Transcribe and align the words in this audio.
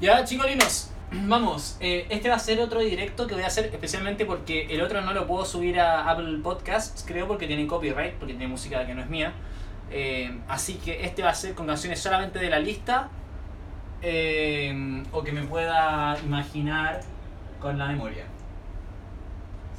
Ya, 0.00 0.24
chicolinos, 0.24 0.90
vamos. 1.26 1.76
eh, 1.80 2.06
este 2.10 2.28
va 2.28 2.36
a 2.36 2.38
ser 2.38 2.60
otro 2.60 2.80
directo 2.80 3.26
que 3.26 3.34
voy 3.34 3.42
a 3.42 3.48
hacer 3.48 3.66
especialmente 3.66 4.24
porque 4.26 4.66
el 4.66 4.80
otro 4.80 5.00
no 5.00 5.12
lo 5.12 5.26
puedo 5.26 5.44
subir 5.44 5.80
a 5.80 6.08
Apple 6.08 6.38
Podcasts, 6.42 7.04
creo, 7.06 7.26
porque 7.26 7.46
tiene 7.46 7.66
copyright, 7.66 8.14
porque 8.14 8.34
tiene 8.34 8.48
música 8.48 8.86
que 8.86 8.94
no 8.94 9.02
es 9.02 9.08
mía. 9.08 9.32
Eh, 9.90 10.38
así 10.48 10.74
que 10.74 11.04
este 11.04 11.22
va 11.22 11.30
a 11.30 11.34
ser 11.34 11.54
con 11.54 11.66
canciones 11.66 11.98
solamente 12.00 12.38
de 12.38 12.50
la 12.50 12.58
lista 12.58 13.08
eh, 14.02 15.02
o 15.12 15.22
que 15.24 15.32
me 15.32 15.42
pueda 15.42 16.16
imaginar 16.24 17.00
con 17.58 17.76
la 17.78 17.88
memoria. 17.88 18.24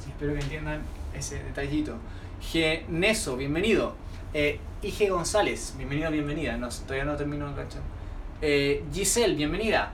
Espero 0.06 0.34
que 0.34 0.40
entiendan 0.40 0.82
ese 1.14 1.42
detallito. 1.42 1.96
Geneso, 2.42 3.36
bienvenido. 3.36 3.94
Eh, 4.34 4.58
Ige 4.82 5.08
González, 5.08 5.74
bienvenido, 5.78 6.10
bienvenida. 6.10 6.56
No, 6.58 6.68
todavía 6.68 7.04
no 7.04 7.16
termino 7.16 7.48
de 7.48 7.54
cachar. 7.62 7.82
Eh, 8.42 8.84
Giselle, 8.92 9.34
bienvenida. 9.34 9.92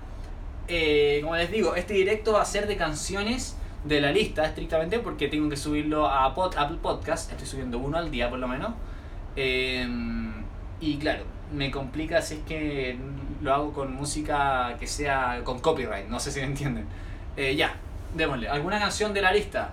Eh, 0.69 1.21
como 1.23 1.37
les 1.37 1.51
digo, 1.51 1.75
este 1.77 1.95
directo 1.95 2.33
va 2.33 2.43
a 2.43 2.45
ser 2.45 2.67
de 2.67 2.77
canciones 2.77 3.57
de 3.85 4.01
la 4.01 4.11
lista 4.11 4.45
estrictamente 4.45 4.99
porque 4.99 5.29
tengo 5.29 5.49
que 5.49 5.57
subirlo 5.57 6.07
a 6.09 6.35
Pod- 6.35 6.57
Apple 6.57 6.79
Podcast. 6.83 7.31
Estoy 7.31 7.47
subiendo 7.47 7.79
uno 7.79 7.99
al 7.99 8.11
día 8.11 8.29
por 8.29 8.39
lo 8.39 8.49
menos. 8.49 8.73
Eh, 9.37 9.87
y 10.81 10.97
claro, 10.99 11.25
me 11.53 11.71
complica 11.71 12.21
si 12.21 12.35
es 12.35 12.41
que 12.41 12.99
lo 13.43 13.55
hago 13.55 13.73
con 13.73 13.95
música 13.95 14.77
que 14.81 14.87
sea 14.87 15.41
con 15.45 15.61
copyright. 15.61 16.09
No 16.09 16.19
sé 16.19 16.33
si 16.33 16.41
me 16.41 16.47
entienden. 16.47 16.87
Eh, 17.37 17.55
ya, 17.55 17.75
démosle. 18.15 18.49
¿Alguna 18.49 18.79
canción 18.81 19.15
de 19.15 19.23
la 19.23 19.33
lista? 19.33 19.71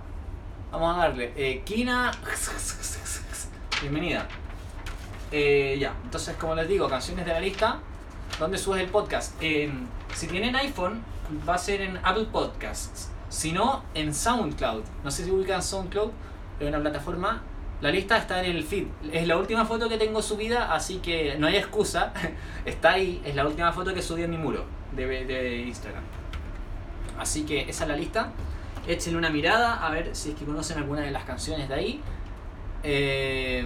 Vamos 0.71 0.95
a 0.95 0.99
darle. 1.07 1.31
Eh, 1.35 1.61
Kina. 1.65 2.11
Bienvenida. 3.81 4.27
Ya, 5.31 5.93
entonces 6.03 6.35
como 6.37 6.53
les 6.53 6.67
digo, 6.67 6.87
canciones 6.87 7.25
de 7.25 7.33
la 7.33 7.39
lista. 7.39 7.79
¿Dónde 8.39 8.57
subes 8.57 8.81
el 8.81 8.89
podcast? 8.89 9.41
En- 9.41 9.87
si 10.13 10.27
tienen 10.27 10.55
iPhone, 10.55 11.01
va 11.47 11.55
a 11.55 11.57
ser 11.57 11.81
en 11.81 11.97
Apple 12.03 12.27
Podcasts. 12.31 13.09
Si 13.29 13.51
no, 13.51 13.83
en 13.93 14.13
SoundCloud. 14.13 14.83
No 15.03 15.11
sé 15.11 15.25
si 15.25 15.31
ubican 15.31 15.61
SoundCloud, 15.63 16.11
es 16.59 16.67
una 16.67 16.79
plataforma. 16.79 17.41
La 17.81 17.89
lista 17.91 18.17
está 18.17 18.43
en 18.43 18.55
el 18.55 18.63
feed. 18.63 18.87
Es 19.11 19.27
la 19.27 19.37
última 19.37 19.65
foto 19.65 19.89
que 19.89 19.97
tengo 19.97 20.21
subida, 20.21 20.73
así 20.73 20.97
que 20.97 21.35
no 21.37 21.47
hay 21.47 21.57
excusa. 21.57 22.13
Está 22.65 22.91
ahí, 22.93 23.21
es 23.25 23.35
la 23.35 23.45
última 23.45 23.73
foto 23.73 23.93
que 23.93 24.01
subí 24.01 24.23
en 24.23 24.29
mi 24.31 24.37
muro 24.37 24.63
de, 24.93 25.05
de 25.25 25.57
Instagram. 25.63 26.03
Así 27.19 27.43
que 27.43 27.61
esa 27.69 27.83
es 27.83 27.89
la 27.89 27.97
lista. 27.97 28.31
Échenle 28.87 29.17
una 29.17 29.29
mirada 29.29 29.85
a 29.85 29.89
ver 29.89 30.15
si 30.15 30.29
es 30.29 30.35
que 30.35 30.45
conocen 30.45 30.77
alguna 30.77 31.01
de 31.01 31.11
las 31.11 31.25
canciones 31.25 31.67
de 31.67 31.75
ahí. 31.75 32.01
Eh, 32.83 33.65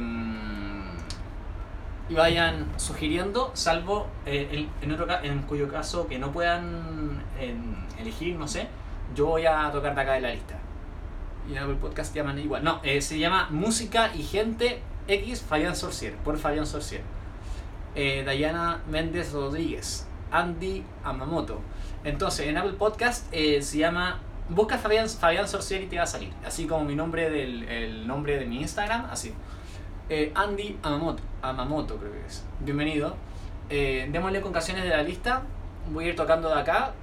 y 2.10 2.14
vayan 2.14 2.68
sugiriendo, 2.78 3.52
salvo 3.54 4.08
eh, 4.26 4.48
en, 4.52 4.70
en 4.82 4.92
otro 4.94 5.08
en 5.24 5.42
cuyo 5.44 5.68
caso 5.70 6.08
que 6.08 6.20
no 6.20 6.32
puedan 6.32 7.22
en- 7.40 7.76
elegir, 8.00 8.36
no 8.38 8.48
sé, 8.48 8.68
yo 9.16 9.26
voy 9.28 9.46
a 9.46 9.70
tocar 9.72 9.94
de 9.96 10.02
acá 10.02 10.14
de 10.14 10.22
la 10.22 10.32
lista. 10.32 10.58
Y 11.52 11.56
Apple 11.58 11.76
Podcast 11.76 12.14
llaman 12.14 12.38
igual. 12.40 12.64
No, 12.64 12.82
eh, 12.84 13.02
se 13.02 13.18
llama 13.20 13.48
Música 13.50 14.12
y 14.14 14.24
Gente 14.24 14.82
X 15.08 15.42
Fabián 15.48 15.76
Sorcier, 15.76 16.16
por 16.18 16.38
Fabián 16.38 16.66
Sorcier. 16.68 17.02
Eh, 17.96 18.24
Dayana 18.26 18.82
Méndez 18.90 19.32
Rodríguez, 19.32 20.08
Andy 20.30 20.84
Amamoto. 21.04 21.62
Entonces, 22.04 22.48
en 22.48 22.58
Apple 22.58 22.74
Podcast 22.74 23.28
eh, 23.32 23.62
se 23.62 23.80
llama. 23.80 24.20
Busca 24.50 24.78
Fabián, 24.78 25.10
Fabián 25.10 25.48
Sorcier 25.48 25.82
y 25.84 25.88
te 25.88 25.98
va 25.98 26.04
a 26.04 26.08
salir. 26.08 26.32
Así 26.46 26.68
como 26.68 26.86
mi 26.86 26.96
nombre 26.96 27.30
del 27.30 27.64
el 27.64 28.08
nombre 28.08 28.38
de 28.38 28.46
mi 28.46 28.62
Instagram, 28.62 29.08
así. 29.10 29.34
Eh, 30.10 30.32
Andy 30.34 30.80
Amamoto, 30.84 31.22
Amamoto 31.42 31.98
creo 31.98 32.14
que 32.14 32.26
es. 32.26 32.46
Bienvenido. 32.62 33.14
Eh, 33.70 34.08
démosle 34.10 34.40
con 34.40 34.54
canciones 34.54 34.86
de 34.86 34.90
la 34.90 35.04
lista. 35.04 35.42
Voy 35.92 36.06
a 36.06 36.08
ir 36.08 36.16
tocando 36.16 36.48
de 36.48 36.62
acá. 36.62 36.94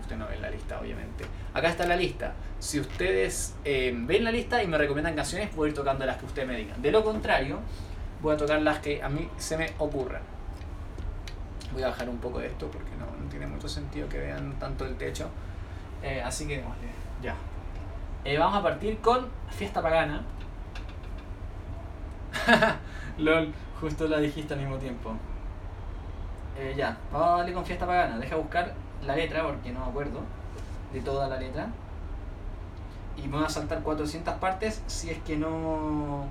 Usted 0.00 0.16
no 0.16 0.26
ve 0.26 0.36
la 0.40 0.50
lista, 0.50 0.80
obviamente. 0.80 1.24
Acá 1.54 1.68
está 1.68 1.86
la 1.86 1.94
lista. 1.94 2.32
Si 2.58 2.80
ustedes 2.80 3.54
eh, 3.64 3.94
ven 3.94 4.24
la 4.24 4.32
lista 4.32 4.60
y 4.64 4.66
me 4.66 4.78
recomiendan 4.78 5.14
canciones, 5.14 5.54
voy 5.54 5.66
a 5.66 5.70
ir 5.70 5.76
tocando 5.76 6.04
las 6.04 6.16
que 6.16 6.26
ustedes 6.26 6.48
me 6.48 6.56
digan. 6.56 6.82
De 6.82 6.90
lo 6.90 7.04
contrario, 7.04 7.60
voy 8.20 8.34
a 8.34 8.36
tocar 8.36 8.60
las 8.62 8.80
que 8.80 9.00
a 9.00 9.08
mí 9.08 9.28
se 9.36 9.56
me 9.56 9.72
ocurran. 9.78 10.22
Voy 11.72 11.84
a 11.84 11.90
bajar 11.90 12.08
un 12.08 12.18
poco 12.18 12.40
de 12.40 12.48
esto 12.48 12.68
porque 12.68 12.90
no, 12.98 13.06
tiene 13.30 13.46
mucho 13.46 13.68
sentido 13.68 14.08
que 14.08 14.18
vean 14.18 14.58
tanto 14.58 14.84
el 14.84 14.96
techo. 14.96 15.28
Eh, 16.02 16.20
así 16.20 16.48
que 16.48 16.56
démosle. 16.56 16.88
Ya. 17.22 17.36
Vamos 18.40 18.58
a 18.58 18.62
partir 18.62 18.98
con 18.98 19.28
Fiesta 19.50 19.80
Pagana. 19.80 20.24
LOL, 23.18 23.52
justo 23.80 24.08
la 24.08 24.18
dijiste 24.18 24.54
al 24.54 24.60
mismo 24.60 24.76
tiempo. 24.76 25.14
Eh, 26.58 26.74
ya, 26.76 26.96
vamos 27.12 27.28
a 27.28 27.36
darle 27.38 27.52
con 27.52 27.64
Fiesta 27.64 27.86
Pagana. 27.86 28.18
Deja 28.18 28.36
buscar 28.36 28.74
la 29.06 29.16
letra 29.16 29.42
porque 29.42 29.72
no 29.72 29.80
me 29.80 29.86
acuerdo 29.86 30.20
de 30.92 31.00
toda 31.00 31.28
la 31.28 31.38
letra. 31.38 31.68
Y 33.16 33.28
me 33.28 33.44
a 33.44 33.48
saltar 33.48 33.82
400 33.82 34.34
partes 34.34 34.82
si 34.86 35.10
es 35.10 35.18
que 35.18 35.36
no. 35.36 36.26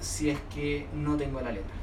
Si 0.00 0.30
es 0.30 0.38
que 0.54 0.88
no 0.92 1.16
tengo 1.16 1.40
la 1.40 1.52
letra. 1.52 1.74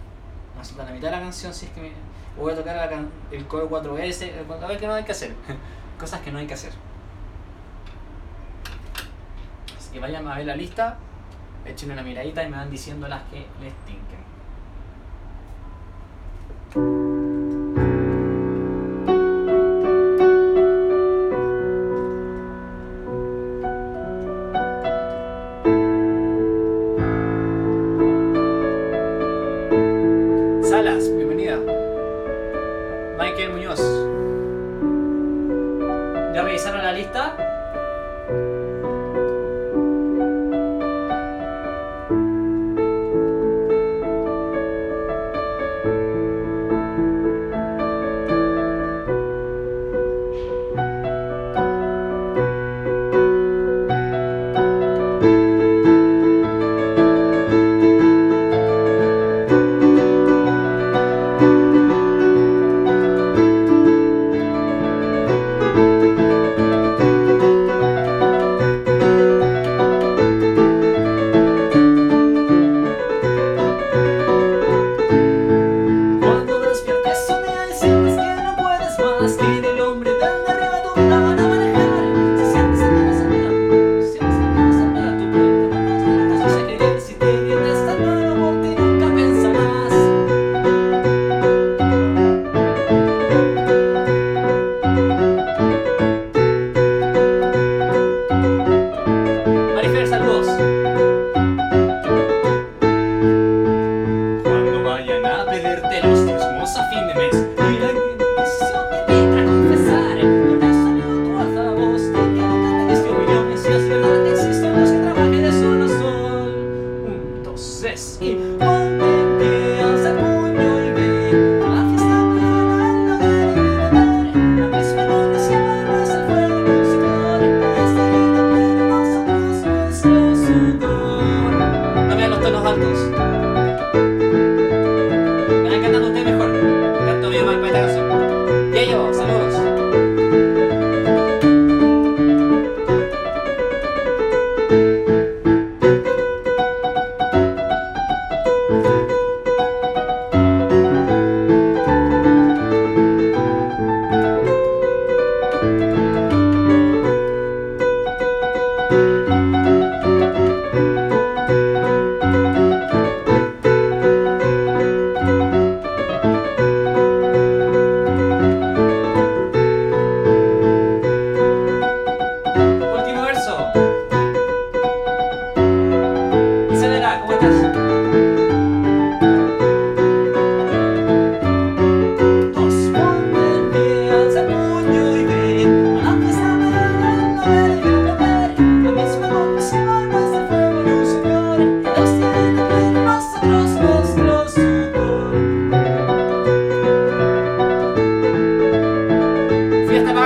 Vamos 0.51 0.67
a 0.67 0.69
saltar 0.69 0.87
la 0.87 0.93
mitad 0.93 1.09
de 1.09 1.17
la 1.17 1.21
canción 1.21 1.53
si 1.53 1.65
es 1.67 1.71
que 1.71 1.81
me. 1.81 1.91
Voy 2.37 2.53
a 2.53 2.55
tocar 2.55 2.89
el 3.31 3.47
coro 3.47 3.69
4S. 3.69 4.21
eh, 4.23 4.45
A 4.49 4.67
ver 4.67 4.79
qué 4.79 4.87
no 4.87 4.93
hay 4.93 5.03
que 5.03 5.11
hacer. 5.11 5.33
Cosas 5.99 6.21
que 6.21 6.31
no 6.31 6.37
hay 6.39 6.47
que 6.47 6.53
hacer. 6.53 6.71
Así 9.77 9.91
que 9.91 9.99
vayan 9.99 10.27
a 10.27 10.35
ver 10.37 10.45
la 10.45 10.55
lista, 10.55 10.97
echen 11.65 11.91
una 11.91 12.01
miradita 12.03 12.43
y 12.43 12.49
me 12.49 12.57
van 12.57 12.69
diciendo 12.69 13.07
las 13.07 13.23
que 13.23 13.45
les 13.61 13.73
tinquen. 13.85 14.19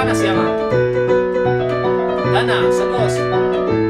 Dana 0.03 0.15
se 0.15 0.25
llama. 0.25 0.49
Dana, 2.33 2.69
saludos. 2.73 3.82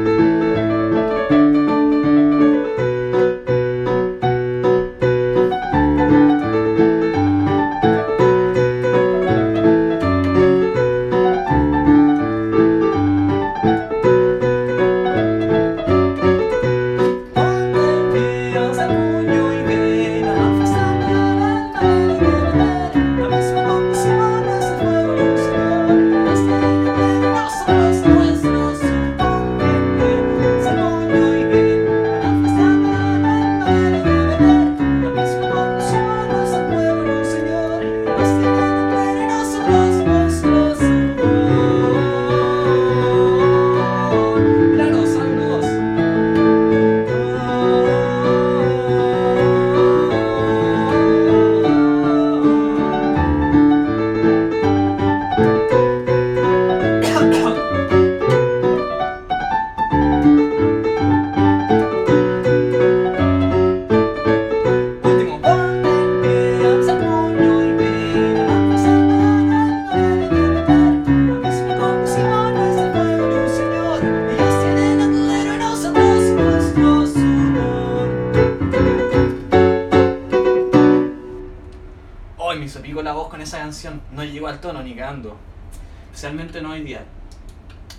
Especialmente 86.24 86.62
no 86.62 86.70
hoy 86.70 86.80
día. 86.80 87.04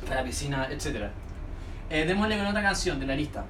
Para 0.04 0.22
la 0.22 0.24
piscina, 0.24 0.68
etc. 0.72 1.12
Eh, 1.92 2.06
démosle 2.07 2.39
con 2.39 2.48
otra 2.48 2.63
canción 2.63 3.00
de 3.00 3.06
la 3.06 3.16
lista. 3.16 3.45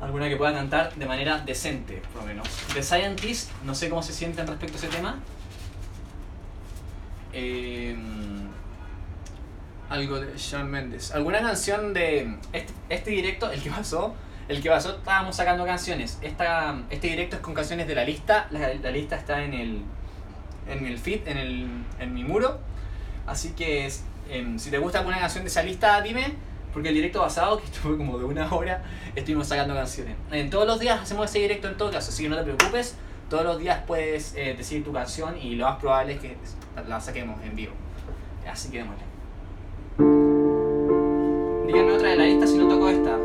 Alguna 0.00 0.28
que 0.28 0.36
pueda 0.36 0.52
cantar 0.52 0.94
de 0.94 1.04
manera 1.04 1.40
decente, 1.40 2.00
por 2.12 2.22
lo 2.22 2.28
menos. 2.28 2.46
The 2.74 2.80
Scientist, 2.80 3.50
no 3.64 3.74
sé 3.74 3.90
cómo 3.90 4.04
se 4.04 4.12
sienten 4.12 4.46
respecto 4.46 4.76
a 4.76 4.78
ese 4.78 4.86
tema. 4.86 5.18
Eh, 7.32 7.96
algo 9.88 10.20
de 10.20 10.38
Shawn 10.38 10.70
Mendes. 10.70 11.10
¿Alguna 11.10 11.40
canción 11.40 11.92
de 11.92 12.36
este, 12.52 12.72
este 12.88 13.10
directo, 13.10 13.50
el 13.50 13.60
que 13.60 13.70
pasó? 13.70 14.14
El 14.46 14.62
que 14.62 14.70
pasó, 14.70 14.90
estábamos 14.98 15.34
sacando 15.34 15.66
canciones. 15.66 16.20
Esta, 16.22 16.80
este 16.88 17.08
directo 17.08 17.34
es 17.34 17.42
con 17.42 17.54
canciones 17.54 17.88
de 17.88 17.96
la 17.96 18.04
lista. 18.04 18.46
La, 18.52 18.72
la 18.74 18.90
lista 18.92 19.16
está 19.16 19.42
en 19.42 19.54
el, 19.54 19.82
en 20.68 20.86
el 20.86 20.98
feed, 20.98 21.26
en, 21.26 21.36
el, 21.36 21.68
en 21.98 22.14
mi 22.14 22.22
muro. 22.22 22.70
Así 23.30 23.50
que 23.50 23.88
em, 24.28 24.58
si 24.58 24.70
te 24.70 24.78
gusta 24.78 24.98
alguna 24.98 25.20
canción 25.20 25.44
de 25.44 25.50
esa 25.50 25.62
lista, 25.62 26.00
dime. 26.02 26.34
Porque 26.72 26.88
el 26.88 26.94
directo 26.94 27.20
pasado, 27.20 27.58
que 27.58 27.64
estuvo 27.72 27.96
como 27.96 28.18
de 28.18 28.24
una 28.24 28.52
hora, 28.52 28.82
estuvimos 29.14 29.46
sacando 29.46 29.72
canciones. 29.74 30.16
En 30.32 30.50
todos 30.50 30.66
los 30.66 30.80
días 30.80 31.00
hacemos 31.00 31.30
ese 31.30 31.38
directo 31.38 31.68
en 31.68 31.76
todo 31.76 31.90
caso, 31.92 32.10
así 32.10 32.24
que 32.24 32.28
no 32.28 32.36
te 32.36 32.42
preocupes. 32.42 32.96
Todos 33.28 33.44
los 33.44 33.58
días 33.58 33.80
puedes 33.86 34.34
eh, 34.34 34.54
decir 34.58 34.82
tu 34.82 34.92
canción 34.92 35.38
y 35.40 35.54
lo 35.54 35.66
más 35.66 35.78
probable 35.78 36.14
es 36.14 36.20
que 36.20 36.36
la 36.88 37.00
saquemos 37.00 37.40
en 37.44 37.54
vivo. 37.54 37.72
Así 38.50 38.68
que 38.70 38.78
démosle. 38.78 39.04
Díganme 41.66 41.92
otra 41.92 42.08
de 42.08 42.16
la 42.16 42.24
lista 42.24 42.46
si 42.48 42.58
no 42.58 42.66
toco 42.66 42.88
esta. 42.88 43.16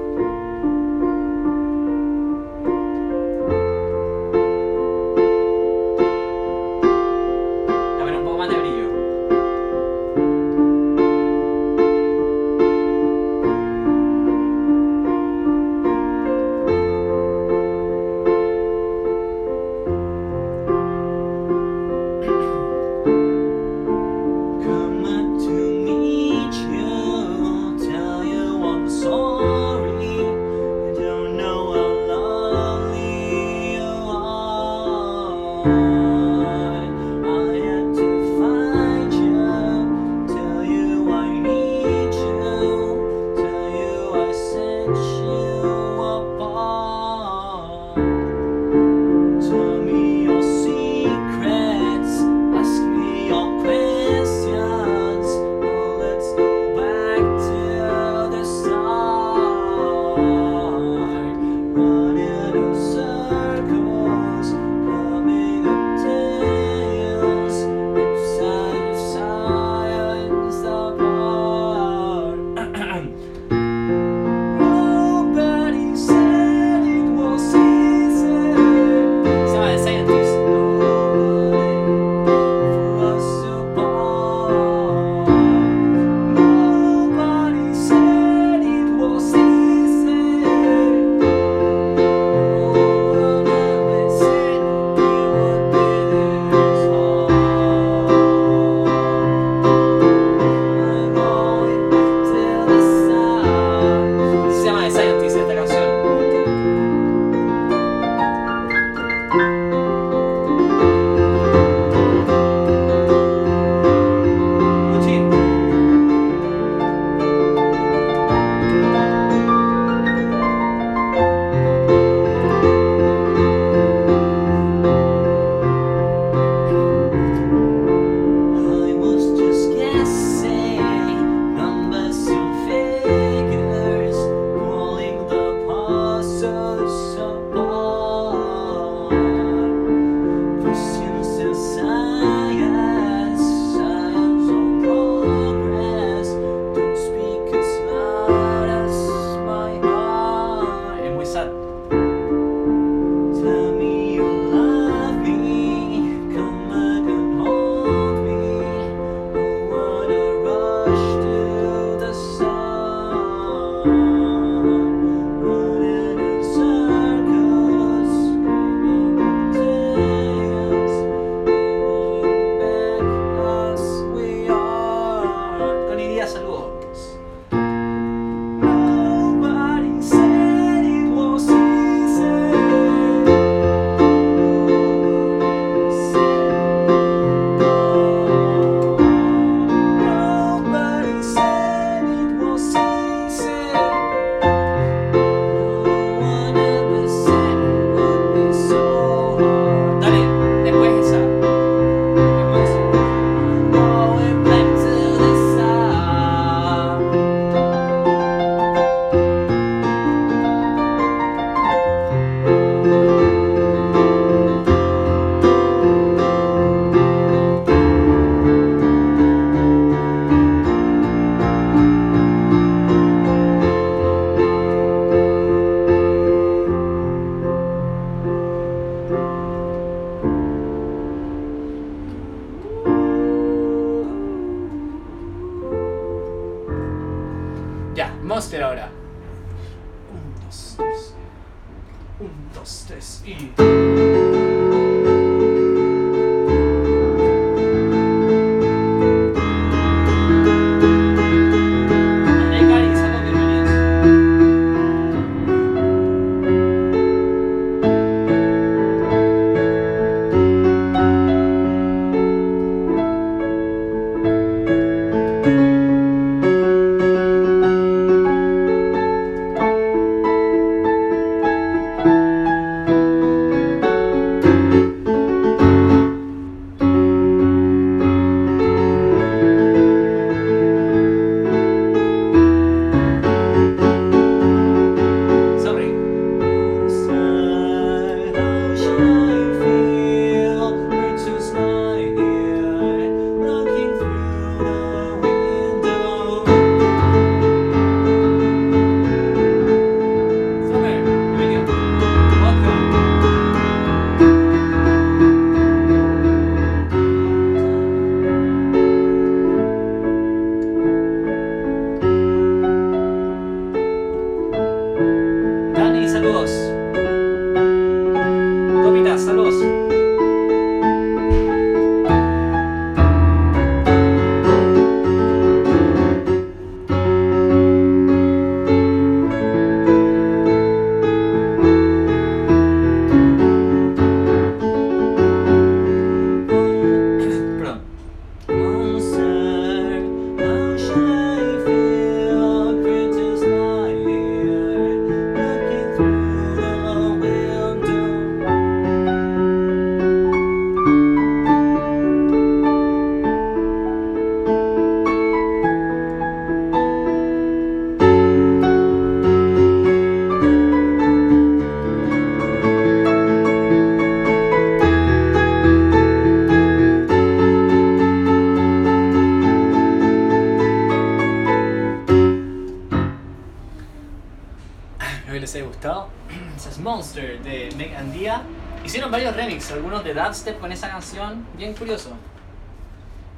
dubstep 380.16 380.60
con 380.60 380.72
esa 380.72 380.90
canción, 380.90 381.46
bien 381.58 381.74
curioso. 381.74 382.12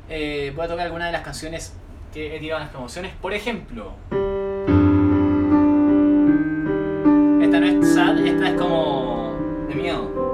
Eh, 0.09 0.53
voy 0.55 0.65
a 0.65 0.67
tocar 0.67 0.85
algunas 0.85 1.07
de 1.07 1.11
las 1.11 1.21
canciones 1.21 1.73
que 2.13 2.35
he 2.35 2.39
tirado 2.39 2.61
en 2.61 2.67
las 2.67 2.71
promociones. 2.71 3.13
Por 3.21 3.33
ejemplo, 3.33 3.93
esta 7.41 7.59
no 7.59 7.65
es 7.65 7.93
sad, 7.93 8.17
esta 8.25 8.49
es 8.49 8.61
como 8.61 9.35
de 9.67 9.75
miedo. 9.75 10.27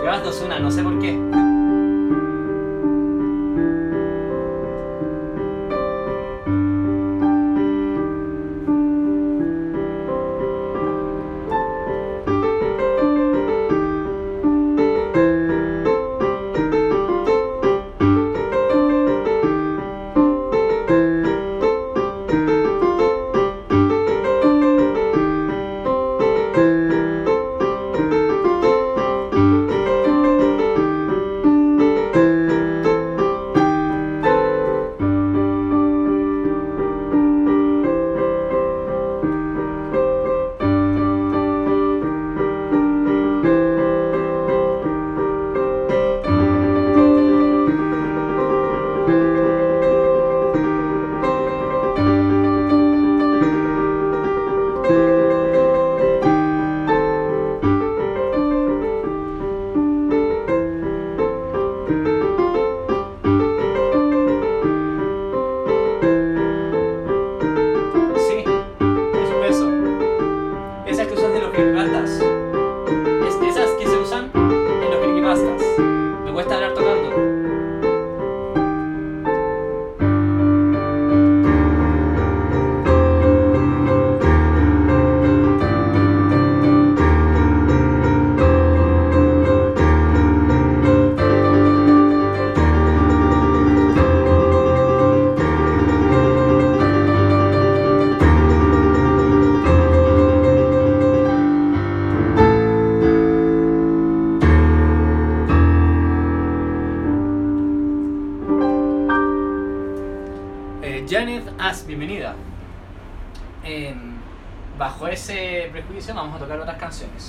Te 0.00 0.06
vas 0.06 0.22
dos 0.22 0.40
una, 0.42 0.58
no 0.58 0.70
sé 0.70 0.82
por 0.82 0.98
qué. 1.00 1.55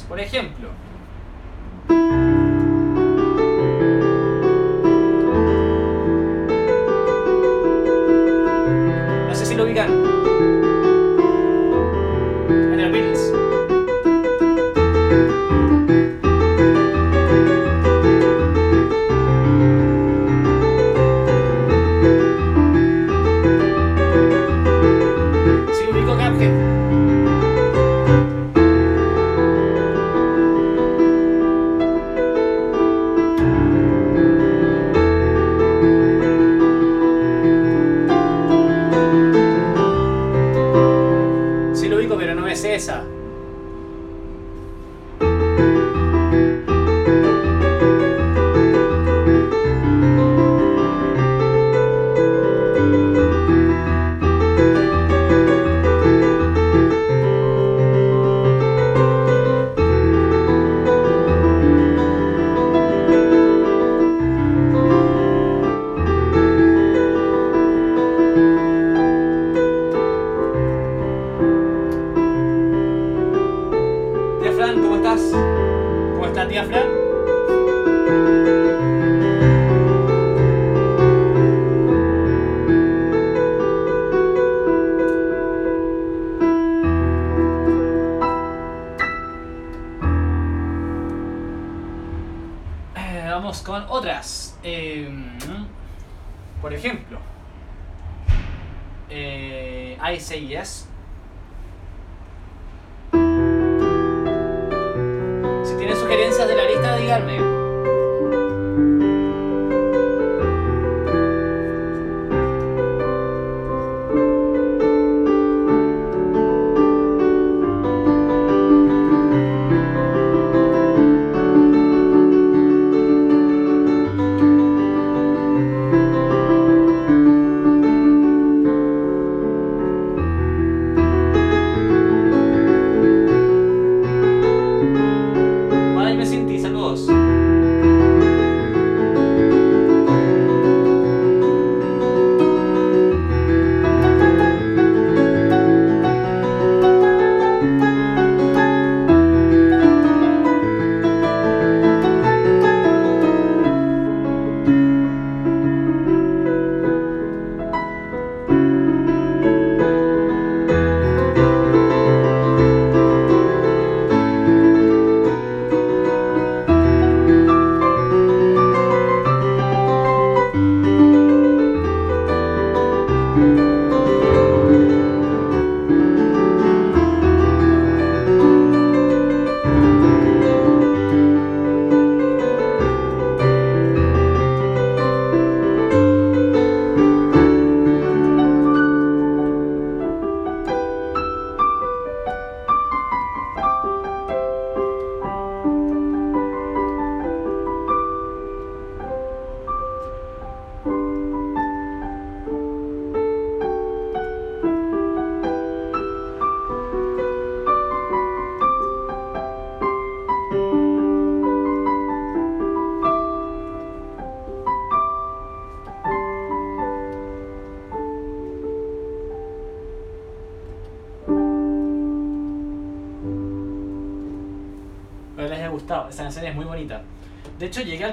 Por 0.07 0.19
ejemplo, 0.19 0.69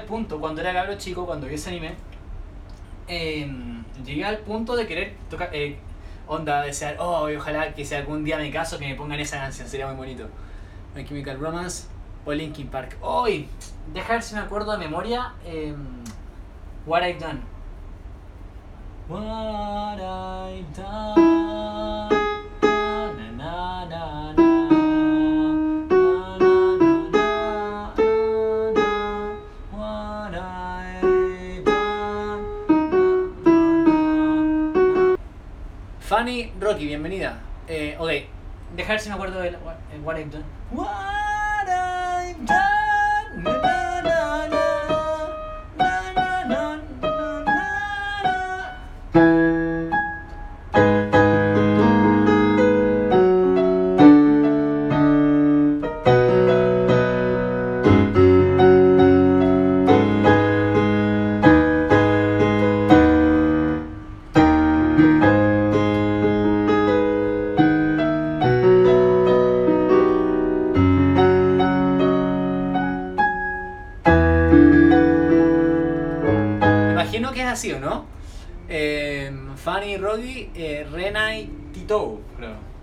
punto, 0.05 0.39
cuando 0.39 0.61
era 0.61 0.73
cabro 0.73 0.95
chico, 0.95 1.25
cuando 1.25 1.47
vi 1.47 1.55
ese 1.55 1.69
anime, 1.69 1.95
em, 3.07 3.83
llegué 4.03 4.25
al 4.25 4.39
punto 4.39 4.75
de 4.75 4.87
querer 4.87 5.15
tocar, 5.29 5.49
eh, 5.53 5.77
onda, 6.27 6.61
desear, 6.61 6.97
oh, 6.99 7.29
y 7.29 7.35
ojalá 7.35 7.73
que 7.73 7.85
si 7.85 7.95
algún 7.95 8.23
día 8.23 8.37
me 8.37 8.51
caso, 8.51 8.77
que 8.79 8.87
me 8.87 8.95
pongan 8.95 9.19
esa 9.19 9.37
canción, 9.37 9.67
sería 9.67 9.87
muy 9.87 9.95
bonito. 9.95 10.27
My 10.95 11.05
Chemical 11.05 11.39
Romance 11.39 11.87
o 12.25 12.33
Linkin 12.33 12.67
Park. 12.67 12.97
Hoy, 13.01 13.47
dejar 13.93 14.23
si 14.23 14.35
me 14.35 14.41
acuerdo 14.41 14.71
de 14.71 14.77
memoria, 14.77 15.33
em, 15.45 16.03
What 16.85 17.03
I've 17.03 17.19
Done. 17.19 17.41
What 19.07 19.99
I've 19.99 20.75
done. 20.75 22.14
Rocky, 36.65 36.87
bienvenida. 36.87 37.37
Eh, 37.67 37.95
ok, 37.99 38.09
dejar 38.75 38.99
si 38.99 39.09
me 39.09 39.13
acuerdo 39.13 39.39
de 39.39 39.55
what, 40.03 41.14
es 77.45 77.51
así, 77.51 77.71
¿o 77.71 77.79
no? 77.79 78.05
Eh, 78.67 79.31
Fanny, 79.55 79.97
Rocky, 79.97 80.49
eh, 80.55 80.87
Rena 80.91 81.37
y 81.37 81.45
Tito, 81.73 82.19
creo. 82.37 82.74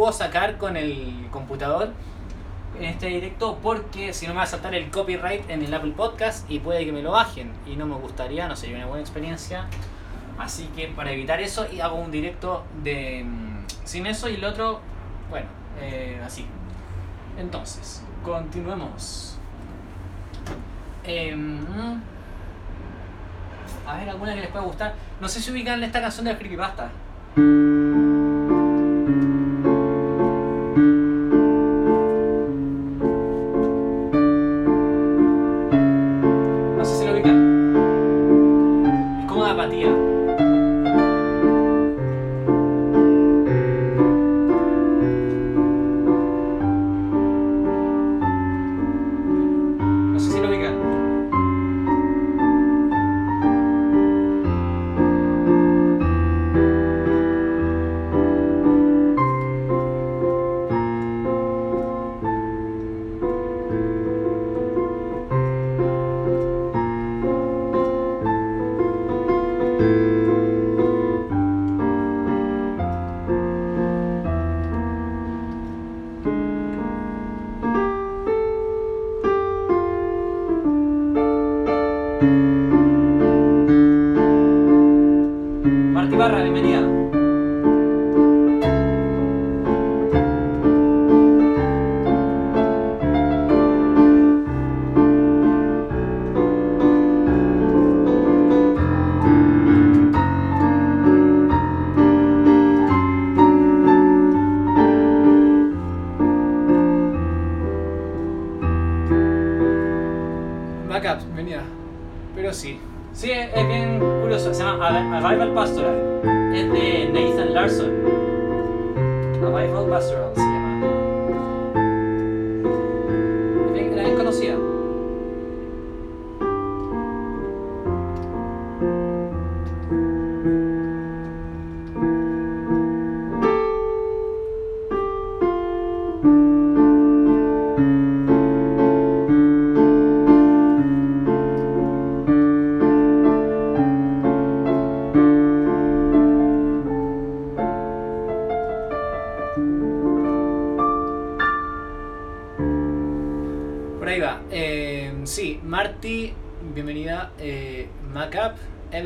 puedo 0.00 0.14
sacar 0.14 0.56
con 0.56 0.78
el 0.78 1.28
computador 1.30 1.90
en 2.78 2.86
este 2.86 3.08
directo 3.08 3.58
porque 3.62 4.14
si 4.14 4.26
no 4.26 4.32
me 4.32 4.38
va 4.38 4.44
a 4.44 4.46
saltar 4.46 4.74
el 4.74 4.90
copyright 4.90 5.50
en 5.50 5.62
el 5.62 5.74
Apple 5.74 5.92
Podcast 5.94 6.50
y 6.50 6.58
puede 6.58 6.86
que 6.86 6.92
me 6.92 7.02
lo 7.02 7.10
bajen 7.10 7.52
y 7.66 7.76
no 7.76 7.84
me 7.84 7.96
gustaría, 7.96 8.48
no 8.48 8.56
sería 8.56 8.78
una 8.78 8.86
buena 8.86 9.02
experiencia. 9.02 9.66
Así 10.38 10.70
que 10.74 10.86
para 10.88 11.12
evitar 11.12 11.38
eso 11.42 11.66
hago 11.82 11.96
un 11.96 12.10
directo 12.10 12.64
de 12.82 13.24
mm, 13.26 13.66
sin 13.84 14.06
eso 14.06 14.30
y 14.30 14.36
el 14.36 14.44
otro, 14.46 14.80
bueno, 15.28 15.48
eh, 15.78 16.18
así. 16.24 16.46
Entonces, 17.38 18.02
continuemos. 18.24 19.36
Em, 21.04 21.60
mm. 21.60 22.02
A 23.86 23.98
ver, 23.98 24.08
alguna 24.08 24.34
que 24.34 24.40
les 24.40 24.50
pueda 24.50 24.64
gustar. 24.64 24.94
No 25.20 25.28
sé 25.28 25.42
si 25.42 25.50
ubican 25.50 25.84
esta 25.84 26.00
canción 26.00 26.24
de 26.24 26.38
creepypasta. 26.38 26.90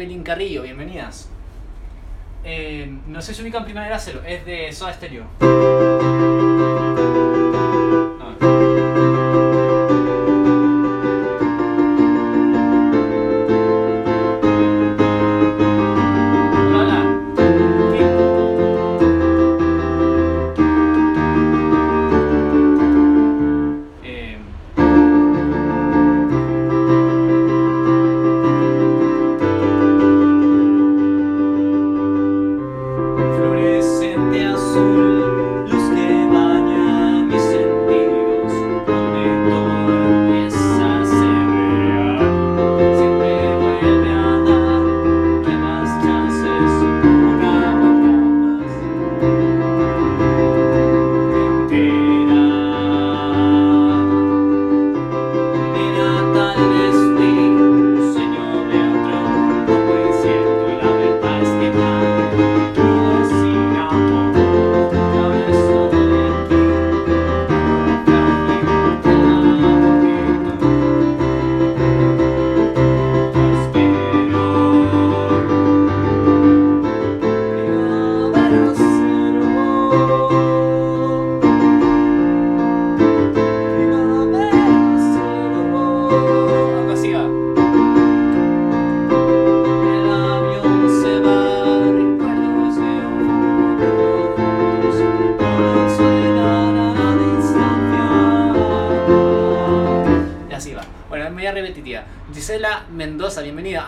Evelyn 0.04 0.22
Carrillo, 0.22 0.62
bienvenidas. 0.62 1.30
Eh, 2.44 2.94
no 3.06 3.22
sé 3.22 3.32
si 3.32 3.40
ubican 3.40 3.64
Primavera 3.64 3.98
Cero, 3.98 4.20
es 4.26 4.44
de 4.44 4.70
Soda 4.70 4.92
Stereo. 4.92 5.24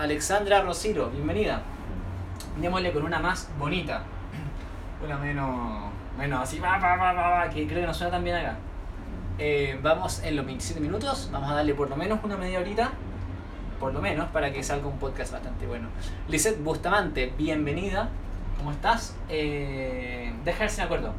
Alexandra 0.00 0.62
Rosiro, 0.62 1.10
bienvenida. 1.10 1.62
Démosle 2.60 2.92
con 2.92 3.04
una 3.04 3.18
más 3.18 3.48
bonita. 3.58 4.02
Una 5.04 5.16
menos. 5.16 5.90
menos 6.18 6.42
así, 6.42 6.58
va, 6.58 6.78
va, 6.78 6.96
va, 6.96 7.12
va, 7.12 7.50
que 7.50 7.66
creo 7.66 7.80
que 7.80 7.86
nos 7.86 7.96
suena 7.96 8.12
tan 8.12 8.24
bien 8.24 8.36
acá. 8.36 8.56
Eh, 9.38 9.78
vamos 9.82 10.22
en 10.22 10.36
los 10.36 10.46
27 10.46 10.80
minutos, 10.80 11.28
vamos 11.32 11.50
a 11.50 11.54
darle 11.54 11.74
por 11.74 11.90
lo 11.90 11.96
menos 11.96 12.20
una 12.22 12.36
media 12.36 12.60
horita, 12.60 12.90
por 13.78 13.92
lo 13.92 14.00
menos, 14.00 14.28
para 14.28 14.52
que 14.52 14.62
salga 14.62 14.86
un 14.86 14.98
podcast 14.98 15.32
bastante 15.32 15.66
bueno. 15.66 15.88
Lisette 16.28 16.62
Bustamante, 16.62 17.32
bienvenida. 17.36 18.08
¿Cómo 18.58 18.72
estás? 18.72 19.16
Eh, 19.28 20.32
dejarse 20.44 20.76
de 20.78 20.82
acuerdo. 20.82 21.12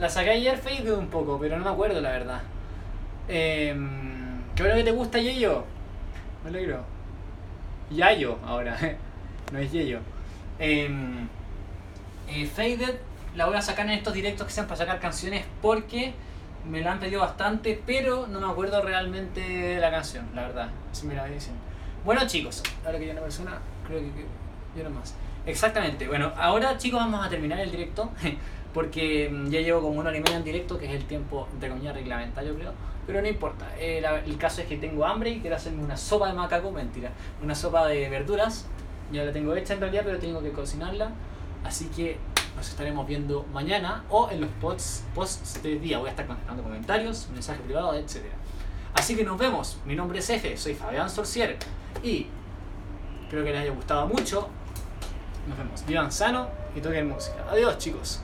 La, 0.00 0.08
saqué 0.08 0.30
ayer 0.30 0.56
fade 0.56 0.92
un 0.92 1.08
poco, 1.08 1.38
pero 1.38 1.58
no 1.58 1.64
me 1.64 1.70
acuerdo 1.70 2.00
la 2.00 2.10
verdad. 2.10 2.40
Eh, 3.28 3.74
¿Qué 4.56 4.62
bueno 4.62 4.76
que 4.76 4.84
te 4.84 4.92
gusta 4.92 5.18
Yeyo? 5.18 5.62
Me 6.42 6.48
alegro. 6.48 6.82
Yayo 7.90 8.38
ahora, 8.44 8.78
no 9.52 9.58
es 9.58 9.70
Yeyo. 9.70 9.98
Eh, 10.58 10.88
eh, 12.28 12.46
Faded 12.46 12.96
la 13.36 13.44
voy 13.44 13.56
a 13.56 13.62
sacar 13.62 13.86
en 13.86 13.92
estos 13.92 14.14
directos 14.14 14.46
que 14.46 14.52
sean 14.52 14.66
para 14.66 14.78
sacar 14.78 15.00
canciones 15.00 15.44
porque 15.60 16.14
me 16.66 16.80
la 16.80 16.92
han 16.92 17.00
pedido 17.00 17.20
bastante, 17.20 17.80
pero 17.86 18.26
no 18.26 18.40
me 18.40 18.50
acuerdo 18.50 18.80
realmente 18.80 19.40
de 19.40 19.80
la 19.80 19.90
canción, 19.90 20.26
la 20.34 20.42
verdad. 20.42 20.68
Así 20.90 21.06
me 21.06 21.14
dicen. 21.28 21.52
Bueno 22.06 22.26
chicos, 22.26 22.62
ahora 22.86 22.98
que 22.98 23.06
ya 23.06 23.12
una 23.12 23.20
persona, 23.20 23.58
creo 23.86 24.00
que, 24.00 24.06
que 24.06 24.24
yo 24.78 24.84
no 24.88 24.98
más. 24.98 25.14
Exactamente, 25.44 26.06
bueno, 26.08 26.32
ahora 26.38 26.78
chicos 26.78 27.00
vamos 27.00 27.26
a 27.26 27.28
terminar 27.28 27.60
el 27.60 27.70
directo 27.70 28.10
porque 28.72 29.28
mm, 29.30 29.48
ya 29.48 29.60
llevo 29.60 29.82
como 29.82 30.00
una 30.00 30.10
hora 30.10 30.18
y 30.18 30.32
en 30.32 30.44
directo, 30.44 30.78
que 30.78 30.86
es 30.86 30.92
el 30.92 31.04
tiempo 31.04 31.48
de 31.58 31.68
comida 31.68 31.92
reglamentario 31.92 32.54
creo, 32.54 32.72
pero 33.06 33.22
no 33.22 33.28
importa. 33.28 33.66
Eh, 33.78 34.02
el 34.26 34.36
caso 34.38 34.60
es 34.60 34.68
que 34.68 34.76
tengo 34.76 35.04
hambre 35.04 35.30
y 35.30 35.40
quiero 35.40 35.56
hacerme 35.56 35.82
una 35.82 35.96
sopa 35.96 36.28
de 36.28 36.34
macaco, 36.34 36.70
mentira, 36.70 37.10
una 37.42 37.54
sopa 37.54 37.86
de 37.86 38.08
verduras. 38.08 38.66
Ya 39.12 39.24
la 39.24 39.32
tengo 39.32 39.54
hecha 39.56 39.74
en 39.74 39.80
realidad, 39.80 40.02
pero 40.04 40.18
tengo 40.18 40.40
que 40.42 40.52
cocinarla. 40.52 41.10
Así 41.64 41.86
que 41.86 42.18
nos 42.56 42.68
estaremos 42.68 43.06
viendo 43.06 43.44
mañana 43.52 44.04
o 44.10 44.30
en 44.30 44.40
los 44.40 44.50
posts, 44.60 45.04
posts 45.14 45.62
de 45.62 45.78
día. 45.78 45.98
Voy 45.98 46.08
a 46.08 46.10
estar 46.10 46.26
contestando 46.26 46.62
comentarios, 46.62 47.28
mensajes 47.32 47.62
privados, 47.62 47.96
etc. 47.96 48.26
Así 48.94 49.16
que 49.16 49.24
nos 49.24 49.38
vemos. 49.38 49.78
Mi 49.84 49.96
nombre 49.96 50.20
es 50.20 50.30
Efe, 50.30 50.56
soy 50.56 50.74
Fabián 50.74 51.10
Sorcier 51.10 51.56
y 52.02 52.26
espero 53.22 53.44
que 53.44 53.50
les 53.50 53.62
haya 53.62 53.72
gustado 53.72 54.06
mucho. 54.06 54.48
Nos 55.48 55.58
vemos. 55.58 55.84
Vivan 55.86 56.12
sano 56.12 56.48
y 56.76 56.80
toquen 56.80 57.08
música. 57.08 57.44
Adiós 57.50 57.78
chicos. 57.78 58.20